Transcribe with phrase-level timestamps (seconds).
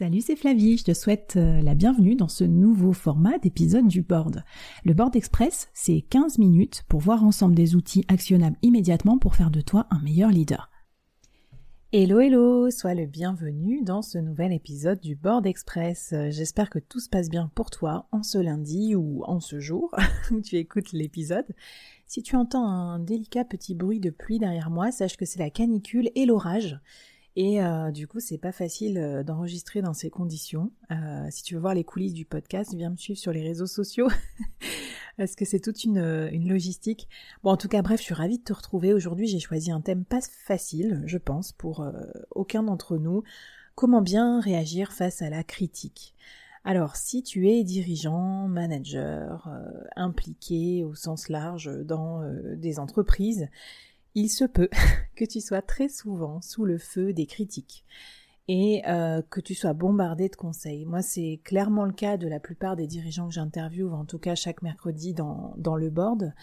[0.00, 4.00] Salut, c'est Flavie, je te souhaite euh, la bienvenue dans ce nouveau format d'épisode du
[4.00, 4.44] board.
[4.82, 9.50] Le board express, c'est 15 minutes pour voir ensemble des outils actionnables immédiatement pour faire
[9.50, 10.70] de toi un meilleur leader.
[11.92, 16.14] Hello hello, sois le bienvenu dans ce nouvel épisode du Board Express.
[16.14, 19.60] Euh, j'espère que tout se passe bien pour toi en ce lundi ou en ce
[19.60, 19.94] jour
[20.30, 21.54] où tu écoutes l'épisode.
[22.06, 25.50] Si tu entends un délicat petit bruit de pluie derrière moi, sache que c'est la
[25.50, 26.80] canicule et l'orage.
[27.36, 30.72] Et euh, du coup, c'est pas facile euh, d'enregistrer dans ces conditions.
[30.90, 33.66] Euh, si tu veux voir les coulisses du podcast, viens me suivre sur les réseaux
[33.66, 34.08] sociaux.
[35.16, 37.08] parce que c'est toute une, une, logistique.
[37.42, 38.92] Bon, en tout cas, bref, je suis ravie de te retrouver.
[38.92, 41.86] Aujourd'hui, j'ai choisi un thème pas facile, je pense, pour
[42.30, 43.22] aucun d'entre nous.
[43.74, 46.14] Comment bien réagir face à la critique?
[46.64, 49.50] Alors, si tu es dirigeant, manager,
[49.94, 52.22] impliqué au sens large dans
[52.56, 53.48] des entreprises,
[54.14, 54.68] il se peut
[55.16, 57.84] que tu sois très souvent sous le feu des critiques
[58.52, 60.84] et euh, que tu sois bombardé de conseils.
[60.84, 64.34] Moi, c'est clairement le cas de la plupart des dirigeants que j'interviewe, en tout cas
[64.34, 66.34] chaque mercredi dans, le board.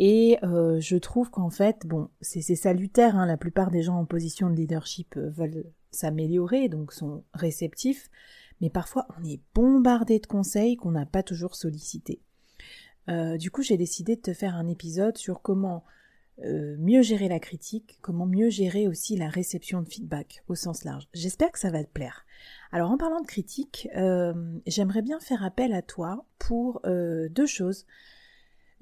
[0.00, 4.06] Et euh, je trouve qu'en fait, bon, c'est salutaire, hein, la plupart des gens en
[4.06, 8.10] position de leadership euh, veulent s'améliorer, donc sont réceptifs,
[8.60, 12.20] mais parfois on est bombardé de conseils qu'on n'a pas toujours sollicités.
[13.38, 15.84] du coup, j'ai décidé de te faire un épisode sur comment
[16.44, 20.84] euh, mieux gérer la critique, comment mieux gérer aussi la réception de feedback au sens
[20.84, 21.08] large.
[21.14, 22.26] J'espère que ça va te plaire.
[22.72, 24.34] Alors en parlant de critique, euh,
[24.66, 27.86] j'aimerais bien faire appel à toi pour euh, deux choses.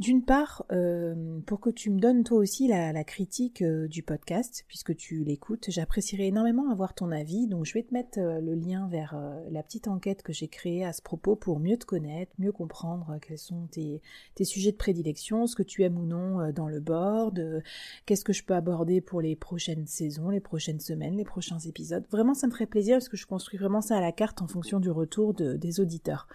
[0.01, 4.65] D'une part, euh, pour que tu me donnes toi aussi la, critique euh, du podcast,
[4.67, 8.57] puisque tu l'écoutes, j'apprécierais énormément avoir ton avis, donc je vais te mettre euh, le
[8.57, 9.17] lien vers
[9.53, 13.19] la petite enquête que j'ai créée à ce propos pour mieux te connaître, mieux comprendre
[13.23, 14.03] quels sont tes,
[14.43, 17.63] sujets de prédilection, ce que tu aimes ou non dans le board,
[18.05, 22.05] qu'est-ce que je peux aborder pour les prochaines saisons, les prochaines semaines, les prochains épisodes.
[22.11, 24.49] Vraiment, ça me ferait plaisir parce que je construis vraiment ça à la carte en
[24.49, 26.27] fonction du retour de, des auditeurs.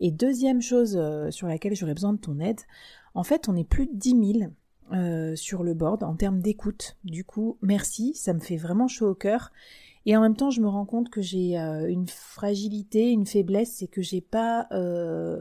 [0.00, 2.60] Et deuxième chose euh, sur laquelle j'aurais besoin de ton aide,
[3.14, 4.50] en fait, on est plus de 10 000
[4.92, 6.96] euh, sur le board en termes d'écoute.
[7.04, 9.52] Du coup, merci, ça me fait vraiment chaud au cœur.
[10.04, 13.72] Et en même temps, je me rends compte que j'ai euh, une fragilité, une faiblesse,
[13.72, 14.68] c'est que j'ai pas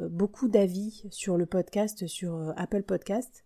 [0.09, 3.43] beaucoup d'avis sur le podcast, sur Apple Podcast.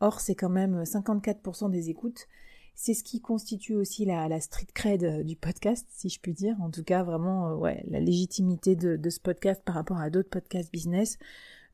[0.00, 2.26] Or, c'est quand même 54% des écoutes.
[2.74, 6.56] C'est ce qui constitue aussi la, street cred euh, du podcast, si je puis dire.
[6.60, 10.72] En tout cas, vraiment, euh, la légitimité de, ce podcast par rapport à d'autres podcasts
[10.72, 11.18] business.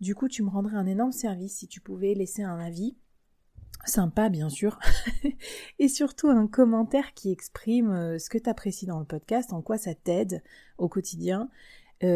[0.01, 2.97] Du coup, tu me rendrais un énorme service si tu pouvais laisser un avis
[3.87, 4.79] sympa bien sûr,
[5.79, 9.63] et surtout un commentaire qui exprime euh, ce que tu apprécies dans le podcast, en
[9.63, 10.43] quoi ça t'aide
[10.79, 11.49] au quotidien,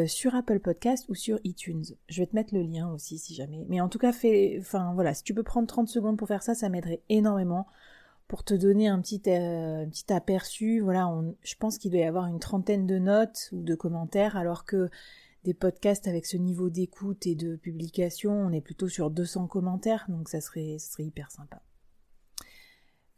[0.07, 1.85] sur Apple Podcast ou sur iTunes.
[2.09, 3.65] Je vais te mettre le lien aussi si jamais.
[3.69, 6.45] Mais en tout cas, fais, enfin voilà, si tu peux prendre 30 secondes pour faire
[6.45, 7.67] ça, ça m'aiderait énormément
[8.33, 11.07] pour te donner un petit, euh, petit aperçu, voilà,
[11.43, 14.89] je pense qu'il doit y avoir une trentaine de notes ou de commentaires, alors que
[15.45, 20.07] des podcasts avec ce niveau d'écoute et de publication, on est plutôt sur 200 commentaires,
[20.09, 21.61] donc ça serait, ça serait hyper sympa.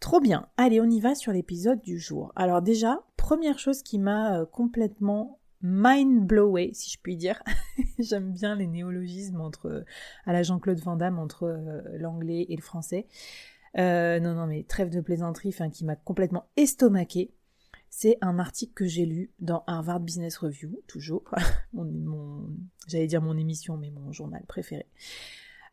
[0.00, 0.48] Trop bien.
[0.56, 2.32] Allez, on y va sur l'épisode du jour.
[2.34, 7.40] Alors déjà, première chose qui m'a euh, complètement mind blowé, si je puis dire.
[8.00, 9.84] J'aime bien les néologismes entre
[10.24, 13.06] à la Jean-Claude Van Damme entre euh, l'anglais et le français.
[13.78, 17.32] Euh, non, non, mais trêve de plaisanterie, enfin, qui m'a complètement estomaqué.
[17.90, 21.24] C'est un article que j'ai lu dans Harvard Business Review, toujours.
[22.88, 24.86] J'allais dire mon émission, mais mon journal préféré.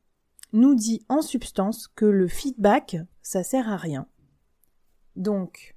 [0.53, 4.06] nous dit en substance que le feedback, ça sert à rien.
[5.19, 5.77] Donc,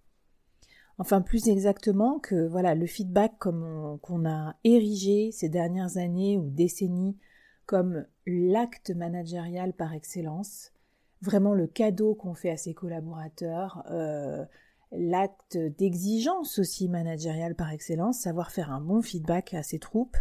[0.99, 7.17] enfin plus exactement que voilà le feedback qu'on a érigé ces dernières années ou décennies
[7.65, 10.71] comme l'acte managérial par excellence,
[11.21, 14.45] vraiment le cadeau qu'on fait à ses collaborateurs, euh,
[14.91, 20.17] l'acte d'exigence aussi managériale par excellence, savoir faire un bon feedback à ses troupes,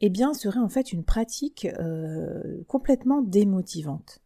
[0.00, 4.20] eh bien serait en fait une pratique euh, complètement démotivante.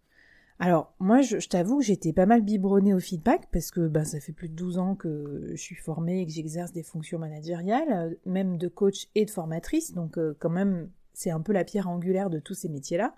[0.59, 4.21] Alors, moi, je, t'avoue que j'étais pas mal biberonnée au feedback parce que ben, ça
[4.21, 7.93] fait plus de 12 ans que je suis formée et que j'exerce des fonctions managériales,
[7.93, 11.65] euh, même de coach et de formatrice, donc euh, quand même, c'est un peu la
[11.65, 13.15] pierre angulaire de tous ces métiers-là.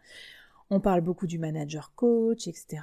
[0.71, 2.83] On parle beaucoup du manager coach, etc.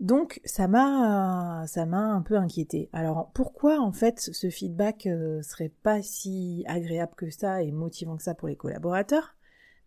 [0.00, 2.90] Donc, ça m'a, un peu inquiétée.
[2.92, 8.16] Alors, pourquoi en fait ce feedback euh, serait pas si agréable que ça et motivant
[8.16, 9.36] que ça pour les collaborateurs?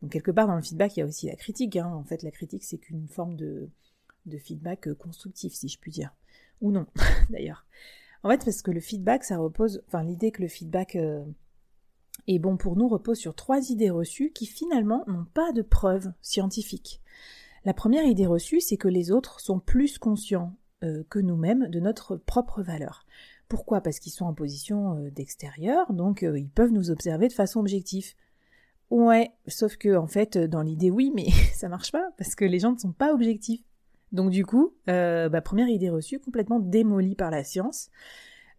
[0.01, 1.75] Donc, quelque part dans le feedback, il y a aussi la critique.
[1.75, 1.87] Hein.
[1.93, 3.69] En fait, la critique, c'est qu'une forme de
[4.25, 6.13] de feedback euh, constructif, si je puis dire.
[6.61, 6.85] Ou non,
[7.29, 7.65] d'ailleurs.
[8.23, 11.23] En fait, parce que le feedback, ça repose, enfin, l'idée que le feedback, euh,
[12.27, 16.11] et bon pour nous repose sur trois idées reçues qui finalement n'ont pas de preuves
[16.21, 17.01] scientifiques.
[17.65, 21.79] La première idée reçue, c'est que les autres sont plus conscients euh, que nous-mêmes de
[21.79, 23.05] notre propre valeur.
[23.47, 23.81] Pourquoi?
[23.81, 28.13] Parce qu'ils sont en position d'extérieur, donc ils peuvent nous observer de façon objective.
[28.89, 32.59] Ouais, sauf que en fait, dans l'idée, oui, mais ça marche pas parce que les
[32.59, 33.63] gens ne sont pas objectifs.
[34.11, 37.89] Donc du coup, bah, première idée reçue, complètement démolie par la science.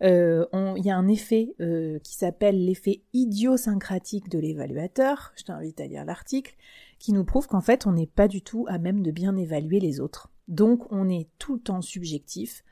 [0.02, 0.47] Il
[0.85, 5.32] y a un effet qui s'appelle l'effet idiosyncratique de l'évaluateur.
[5.37, 6.56] Je t'invite à lire l'article
[7.00, 9.81] qui nous prouve qu'en fait, on n'est pas du tout à même de bien évaluer
[9.81, 10.31] les autres.
[10.47, 12.62] Donc, on est tout le temps subjectif.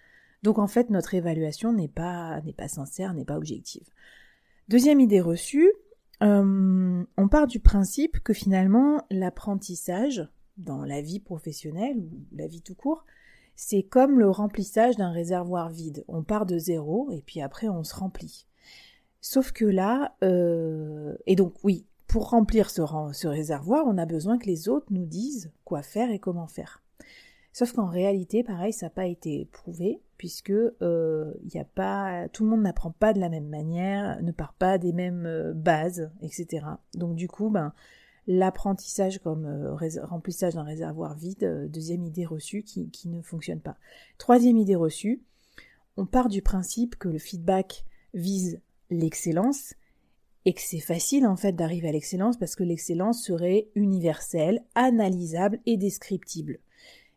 [0.43, 3.89] Donc, en fait, notre évaluation n'est pas, sincère, n'est pas objective.
[4.69, 5.73] Deuxième idée reçue,
[6.23, 10.29] euh, on part du principe que finalement, l'apprentissage
[10.59, 13.05] dans la vie professionnelle ou la vie tout court,
[13.57, 16.05] c'est comme le remplissage d'un réservoir vide.
[16.07, 18.47] On part de zéro et puis après on se remplit.
[19.21, 24.47] Sauf que là, euh, et donc oui, pour remplir ce, réservoir, on a besoin que
[24.47, 26.83] les autres nous disent quoi faire et comment faire.
[27.53, 32.45] Sauf qu'en réalité, pareil, ça n'a pas été prouvé, puisque euh, y a pas, tout
[32.45, 36.11] le monde n'apprend pas de la même manière, ne part pas des mêmes euh, bases,
[36.23, 36.65] etc.
[36.95, 37.73] Donc du coup, ben,
[38.29, 43.77] l'apprentissage comme euh, remplissage d'un réservoir vide, deuxième idée reçue qui, qui ne fonctionne pas.
[44.19, 45.23] Troisième idée reçue,
[45.97, 47.85] on part du principe que le feedback
[48.15, 48.61] vise
[48.91, 49.75] l'excellence
[50.45, 55.59] et que c'est facile en fait d'arriver à l'excellence parce que l'excellence serait universelle, analysable
[55.67, 56.59] et descriptible.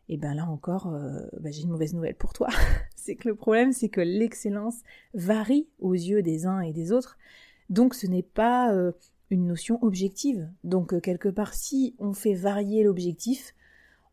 [0.08, 2.48] Et bien là encore, euh, bah, j'ai une mauvaise nouvelle pour toi.
[2.96, 4.80] c'est que le problème, c'est que l'excellence
[5.14, 7.18] varie aux yeux des uns et des autres.
[7.70, 8.92] Donc ce n'est pas euh,
[9.32, 10.48] une notion objective.
[10.62, 13.54] Donc euh, quelque part, si on fait varier l'objectif,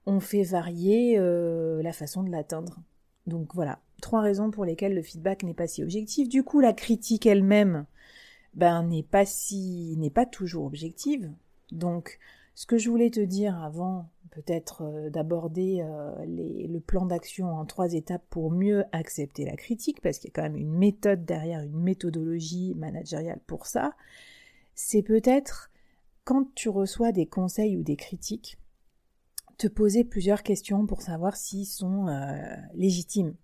[0.06, 2.80] on fait varier la façon de l'atteindre.
[3.28, 6.28] Donc voilà, trois raisons pour lesquelles le feedback n'est pas si objectif.
[6.28, 7.86] Du coup, la critique elle-même,
[8.56, 11.32] ben, n'est pas si, n'est pas toujours objective.
[11.72, 12.18] Donc,
[12.56, 17.66] ce que je voulais te dire avant, peut-être euh, d'aborder euh, le plan d'action en
[17.66, 21.26] trois étapes pour mieux accepter la critique, parce qu'il y a quand même une méthode
[21.26, 23.94] derrière, une méthodologie managériale pour ça,
[24.82, 25.70] c'est peut-être
[26.24, 28.58] quand tu reçois des conseils ou des critiques,
[29.58, 32.38] te poser plusieurs questions pour savoir s'ils sont euh,
[32.76, 33.36] légitimes.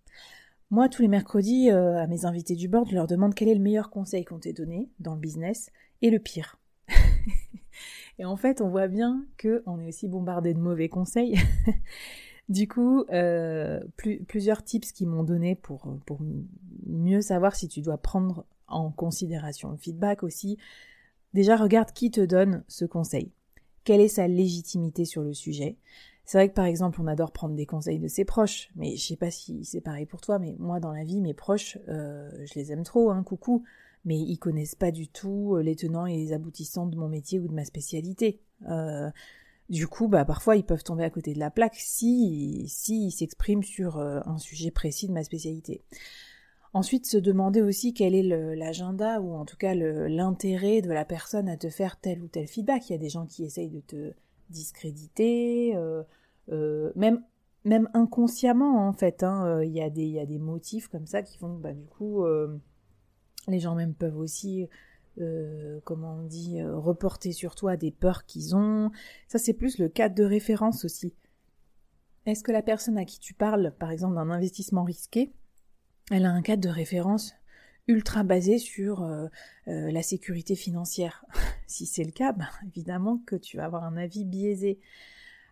[0.71, 3.53] Moi, tous les mercredis, euh, à mes invités du board, je leur demande quel est
[3.53, 5.71] le meilleur conseil qu'on t'ait donné dans le business
[6.01, 6.57] et le pire.
[8.17, 11.37] et en fait, on voit bien qu'on est aussi bombardé de mauvais conseils.
[12.49, 13.81] du coup, euh,
[14.27, 16.19] plusieurs tips qui m'ont donné pour, pour
[16.85, 20.57] mieux savoir si tu dois prendre en considération le feedback aussi.
[21.35, 23.29] Déjà, regarde qui te donne ce conseil.
[23.83, 25.75] Quelle est sa légitimité sur le sujet?
[26.23, 29.05] C'est vrai que par exemple, on adore prendre des conseils de ses proches, mais je
[29.05, 32.31] sais pas si c'est pareil pour toi, mais moi dans la vie, mes proches, euh,
[32.45, 33.65] je les aime trop, hein, coucou,
[34.05, 37.41] mais ils connaissent pas du tout euh, les tenants et les aboutissants de mon métier
[37.41, 38.39] ou de ma spécialité.
[38.69, 39.11] Euh,
[39.67, 43.63] du coup, bah parfois ils peuvent tomber à côté de la plaque si si s'expriment
[43.63, 45.83] sur un sujet précis de ma spécialité.
[46.75, 51.47] Ensuite, se demander aussi quel est l'agenda ou en tout cas l'intérêt de la personne
[51.47, 52.89] à te faire tel ou tel feedback.
[52.89, 54.11] Il y a des gens qui essayent de te
[54.49, 56.03] discrédité, euh,
[56.51, 59.23] euh, même inconsciemment en fait.
[59.23, 61.61] Hein, euh, il y, a des, y a des motifs comme ça qui font que
[61.61, 62.25] bah, du coup
[63.47, 64.67] les gens même peuvent aussi
[65.85, 68.91] comment on dit, reporter sur toi des peurs qu'ils ont.
[69.29, 71.13] Ça, c'est plus le cadre de référence aussi.
[72.25, 75.31] Est-ce que la personne à qui tu parles, par exemple, d'un investissement risqué,
[76.11, 77.35] elle a un cadre de référence
[77.87, 79.27] ultra basé sur euh,
[79.67, 81.25] euh, la sécurité financière.
[81.67, 84.79] si c'est le cas, ben, évidemment que tu vas avoir un avis biaisé.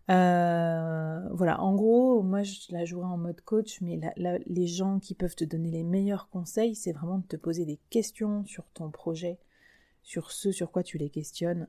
[0.10, 5.16] Euh, voilà, en gros, moi je la jouerai en mode coach, mais les gens qui
[5.16, 8.92] peuvent te donner les meilleurs conseils, c'est vraiment de te poser des questions sur ton
[8.92, 9.40] projet,
[10.02, 11.68] sur ce sur quoi tu les questionnes,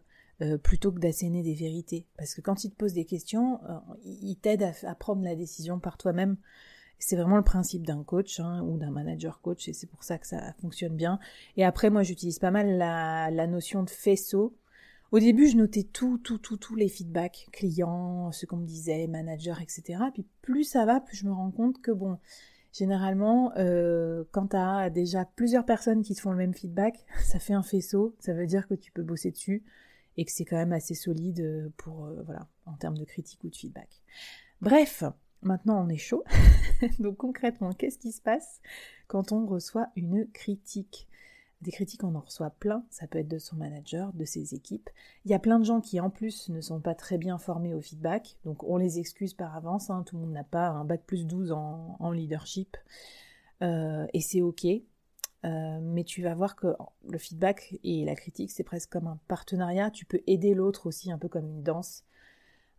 [0.64, 2.08] plutôt que d'asséner des vérités.
[2.18, 3.60] Parce que quand ils te posent des questions,
[4.02, 6.36] ils t'aident à, à, prendre la décision par toi-même.
[7.06, 10.16] C'est vraiment le principe d'un coach hein, ou d'un manager coach et c'est pour ça
[10.16, 11.18] que ça fonctionne bien.
[11.58, 14.56] Et après, moi, j'utilise pas mal la, notion de faisceau.
[15.12, 19.06] Au début, je notais tout, tout, tout, tous les feedbacks clients, ce qu'on me disait,
[19.06, 19.98] manager, etc.
[20.14, 22.18] Puis plus ça va, plus je me rends compte que bon,
[22.72, 27.38] généralement, euh, quand tu as déjà plusieurs personnes qui te font le même feedback, ça
[27.38, 28.16] fait un faisceau.
[28.18, 29.62] Ça veut dire que tu peux bosser dessus
[30.16, 33.50] et que c'est quand même assez solide pour, euh, voilà, en termes de critique ou
[33.50, 33.90] de feedback.
[34.62, 35.04] Bref,
[35.44, 36.24] Maintenant, on est chaud.
[36.98, 38.60] Donc concrètement, qu'est-ce qui se passe
[39.06, 41.08] quand on reçoit une critique?
[41.60, 42.84] Des critiques, on en reçoit plein.
[42.90, 44.90] Ça peut être de son manager, de ses équipes.
[45.24, 47.72] Il y a plein de gens qui, en plus, ne sont pas très bien formés
[47.72, 48.36] au feedback.
[48.44, 49.88] Donc on les excuse par avance.
[49.88, 50.02] Hein.
[50.04, 52.76] Tout le monde n'a pas un bac plus 12 en, leadership.
[53.62, 54.66] Euh, et c'est OK.
[54.66, 56.74] euh, mais tu vas voir que
[57.08, 59.90] le feedback et la critique, c'est presque comme un partenariat.
[59.90, 62.04] Tu peux aider l'autre aussi, un peu comme une danse,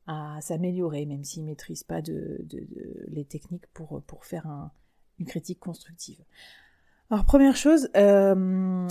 [0.08, 4.72] à s'améliorer, même s'il ne maîtrise pas les techniques pour, faire
[5.20, 6.24] une critique constructive.
[7.12, 8.88] Alors première chose, euh,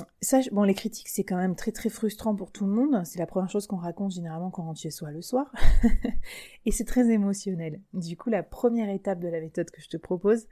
[0.52, 3.04] bon les critiques c'est quand même très très frustrant pour tout le monde.
[3.04, 5.52] C'est la première chose qu'on raconte généralement quand on rentre chez soi le soir,
[6.64, 7.80] et c'est très émotionnel.
[7.92, 10.46] Du coup, la première étape de la méthode que je te propose,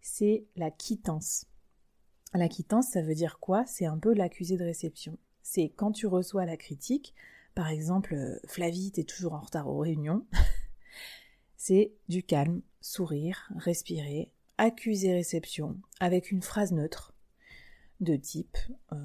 [0.00, 1.46] c'est la quittance.
[2.32, 3.64] La quittance, ça veut dire quoi?
[3.66, 5.18] C'est un peu l'accusé de réception.
[5.42, 7.14] C'est quand tu reçois la critique,
[7.54, 10.26] par exemple, Flavie, t'es toujours en retard aux réunions.
[11.56, 17.14] c'est du calme, sourire, respirer, accuser réception avec une phrase neutre
[18.00, 18.56] de type
[18.92, 18.96] euh,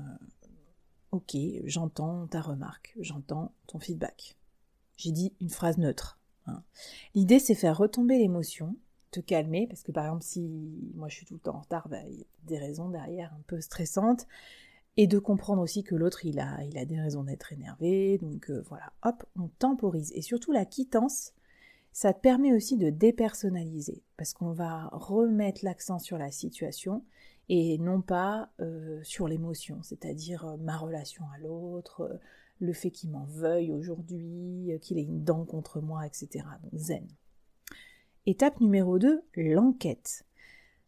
[1.12, 4.36] Ok, j'entends ta remarque, j'entends ton feedback.
[4.98, 6.20] J'ai dit une phrase neutre.
[6.48, 6.63] Hein.
[7.16, 8.75] L'idée, c'est faire retomber l'émotion,
[9.12, 11.88] te calmer, parce que par exemple, si moi je suis tout le temps en retard,
[11.88, 14.27] bah, il y a des raisons derrière un peu stressantes,
[14.98, 18.50] et de comprendre aussi que l'autre, il a, il a des raisons d'être énervé, donc
[18.50, 20.12] euh, voilà, hop, on temporise.
[20.16, 21.34] Et surtout la quittance,
[21.94, 27.06] ça te permet aussi de dépersonnaliser, parce qu'on va remettre l'accent sur la situation
[27.48, 32.20] et non pas euh, sur l'émotion, c'est-à-dire euh, ma relation à l'autre,
[32.60, 36.44] le fait qu'il m'en veuille aujourd'hui, qu'il ait une dent contre moi, etc.
[36.63, 37.08] Donc zen.
[38.25, 40.25] Étape numéro 2, l'enquête.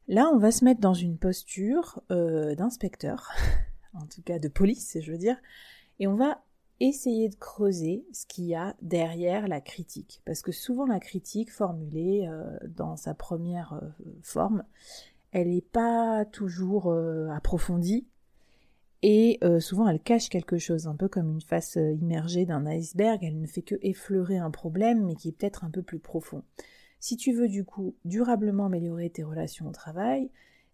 [0.07, 3.29] Là, on va se mettre dans une posture d'inspecteur,
[3.93, 5.37] en tout cas de police, je veux dire,
[5.99, 6.43] et on va
[6.79, 10.21] essayer de creuser ce qu'il y a derrière la critique.
[10.25, 13.89] Parce que souvent la critique formulée euh, dans sa première euh,
[14.21, 14.63] forme,
[15.31, 18.07] elle n'est pas toujours euh, approfondie
[19.01, 23.39] et souvent elle cache quelque chose, un peu comme une face immergée d'un iceberg, elle
[23.39, 26.43] ne fait que effleurer un problème mais qui est peut-être un peu plus profond.
[26.99, 30.29] Si tu veux du coup durablement améliorer tes relations au travail,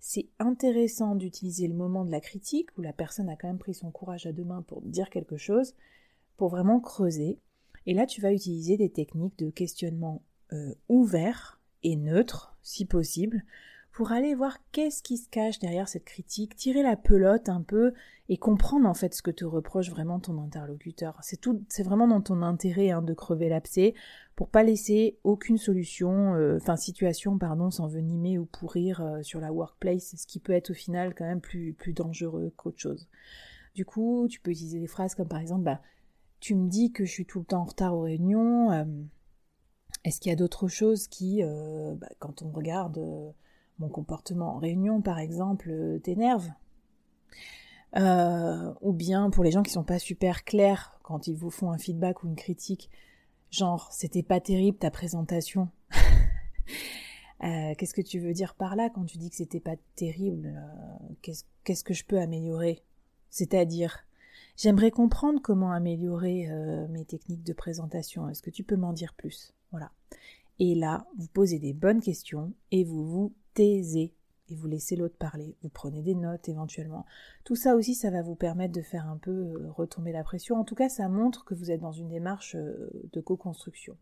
[0.08, 3.74] c'est intéressant d'utiliser le moment de la critique où la personne a quand même pris
[3.74, 5.74] son courage à deux mains pour dire quelque chose
[6.38, 7.40] pour vraiment creuser.
[7.88, 10.22] Et là, tu vas utiliser des techniques de questionnement
[10.54, 13.44] euh, ouvert et neutre, si possible,
[13.96, 17.94] pour aller voir qu'est-ce qui se cache derrière cette critique, tirer la pelote un peu
[18.28, 21.18] et comprendre en fait ce que te reproche vraiment ton interlocuteur.
[21.22, 23.94] C'est tout, c'est vraiment dans ton intérêt hein, de crever l'abcès
[24.36, 29.54] pour pas laisser aucune solution, euh, enfin situation pardon, s'envenimer ou pourrir euh, sur la
[29.54, 33.08] workplace, ce qui peut être au final quand même plus plus dangereux qu'autre chose.
[33.76, 35.80] Du coup, tu peux utiliser des phrases comme par exemple, bah
[36.42, 38.74] tu me dis que je suis tout le temps en retard aux réunions.
[38.74, 38.84] Euh,
[40.04, 43.00] est-ce qu'il y a d'autres choses qui, bah, quand on regarde
[43.80, 46.52] mon comportement en réunion, par exemple, t'énervent
[47.96, 51.78] Ou bien pour les gens qui sont pas super clairs quand ils vous font un
[51.78, 52.90] feedback ou une critique,
[53.52, 55.70] genre c'était pas terrible ta présentation.
[57.42, 60.60] Qu'est-ce que tu veux dire par là quand tu dis que c'était pas terrible
[61.22, 62.82] Qu'est-ce que je peux améliorer?
[63.30, 64.06] C'est-à-dire,
[64.58, 68.30] J'aimerais comprendre comment améliorer euh, mes techniques de présentation.
[68.30, 69.54] Est-ce que tu peux m'en dire plus?
[69.72, 69.92] Voilà.
[70.60, 74.14] Et là, vous posez des bonnes questions et vous vous taisez
[74.50, 75.56] et vous laissez l'autre parler.
[75.64, 77.06] Vous prenez des notes éventuellement.
[77.44, 80.58] Tout ça aussi, ça va vous permettre de faire un peu euh, retomber la pression.
[80.58, 83.98] En tout cas, ça montre que vous êtes dans une démarche euh, de co-construction.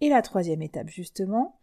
[0.00, 1.58] Et la troisième étape, justement,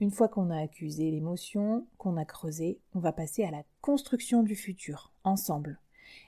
[0.00, 4.42] une fois qu'on a accusé l'émotion, qu'on a creusé, on va passer à la construction
[4.42, 5.80] du futur, ensemble.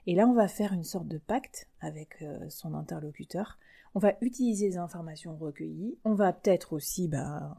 [0.07, 3.59] Et là, on va faire une sorte de pacte avec euh, son interlocuteur.
[3.95, 5.97] On va utiliser les informations recueillies.
[6.05, 7.57] On va peut-être aussi bah,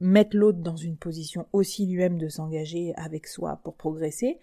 [0.00, 4.38] mettre l'autre dans une position aussi lui-même de s'engager avec soi pour progresser.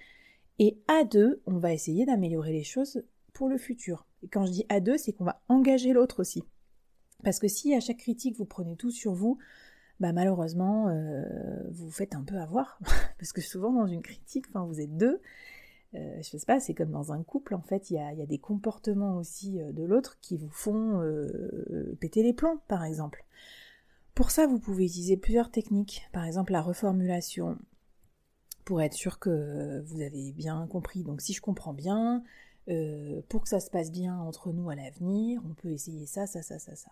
[0.57, 3.03] Et à deux, on va essayer d'améliorer les choses
[3.33, 4.07] pour le futur.
[4.23, 6.43] Et quand je dis à deux, c'est qu'on va engager l'autre aussi.
[7.23, 9.37] Parce que si à chaque critique vous prenez tout sur vous,
[9.99, 11.23] bah malheureusement euh,
[11.69, 12.79] vous vous faites un peu avoir.
[13.19, 15.21] Parce que souvent dans une critique, vous êtes deux,
[15.95, 18.37] euh, je sais pas, c'est comme dans un couple, en fait, il y a, des
[18.37, 23.23] comportements aussi euh, de l'autre qui vous font euh, péter les plombs, par exemple.
[24.13, 27.57] Pour ça, vous pouvez utiliser plusieurs techniques, par exemple la reformulation,
[28.63, 31.03] pour être sûr que vous avez bien compris.
[31.03, 32.23] Donc si je comprends bien,
[33.27, 36.41] pour que ça se passe bien entre nous à l'avenir, on peut essayer ça, ça,
[36.41, 36.91] ça, ça, ça.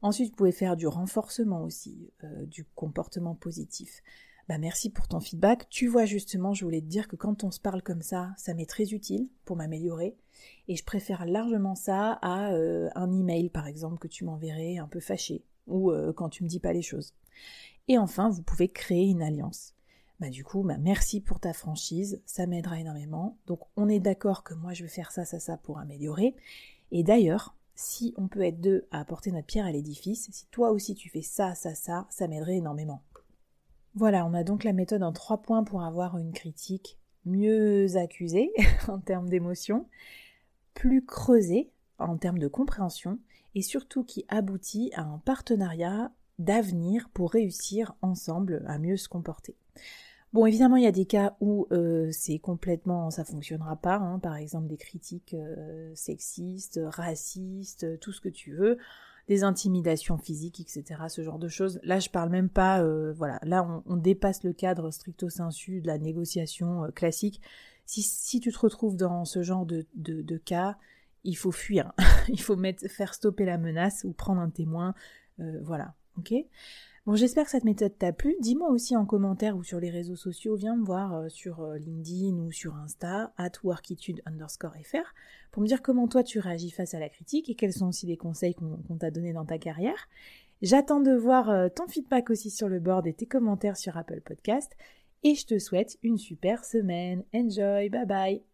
[0.00, 2.10] Ensuite, vous pouvez faire du renforcement aussi,
[2.46, 4.02] du comportement positif.
[4.48, 5.68] Bah merci pour ton feedback.
[5.70, 8.52] Tu vois justement, je voulais te dire que quand on se parle comme ça, ça
[8.52, 10.16] m'est très utile pour m'améliorer.
[10.68, 14.88] Et je préfère largement ça à euh, un email par exemple que tu m'enverrais un
[14.88, 17.14] peu fâché ou euh, quand tu me dis pas les choses.
[17.88, 19.74] Et enfin, vous pouvez créer une alliance.
[20.20, 23.38] Bah du coup, bah merci pour ta franchise, ça m'aidera énormément.
[23.46, 26.36] Donc on est d'accord que moi je vais faire ça, ça, ça pour améliorer.
[26.92, 30.70] Et d'ailleurs, si on peut être deux à apporter notre pierre à l'édifice, si toi
[30.70, 33.02] aussi tu fais ça, ça, ça, ça m'aiderait énormément.
[33.94, 38.52] Voilà, on a donc la méthode en trois points pour avoir une critique mieux accusé
[38.88, 39.86] en termes d'émotion,
[40.74, 43.18] plus creusé en termes de compréhension
[43.54, 46.10] et surtout qui aboutit à un partenariat
[46.40, 49.56] d'avenir pour réussir ensemble à mieux se comporter.
[50.32, 53.98] Bon, évidemment, il y a des cas où euh, c'est complètement, ça fonctionnera pas.
[53.98, 54.18] Hein.
[54.18, 58.78] par exemple, des critiques euh, sexistes, racistes, tout ce que tu veux,
[59.28, 61.02] des intimidations physiques, etc.
[61.08, 61.80] Ce genre de choses.
[61.82, 62.82] Là, je parle même pas.
[62.82, 67.40] Euh, voilà, là, on, dépasse le cadre stricto sensu de la négociation classique.
[67.86, 70.76] Si, si, tu te retrouves dans ce genre de, cas,
[71.24, 71.92] il faut fuir.
[72.28, 74.94] il faut faire stopper la menace ou prendre un témoin.
[75.38, 76.34] voilà, ok
[77.06, 78.34] Bon, j'espère que cette méthode t'a plu.
[78.40, 81.76] Dis-moi aussi en commentaire ou sur les réseaux sociaux, viens me voir euh, sur euh,
[81.76, 85.12] LinkedIn ou sur Insta, at workitude underscore fr,
[85.50, 88.06] pour me dire comment toi tu réagis face à la critique et quels sont aussi
[88.06, 90.08] les conseils qu'on t'a donnés dans ta carrière.
[90.62, 94.22] J'attends de voir euh, ton feedback aussi sur le board et tes commentaires sur Apple
[94.22, 94.74] Podcast.
[95.24, 97.22] Et je te souhaite une super semaine.
[97.34, 98.53] Enjoy, bye bye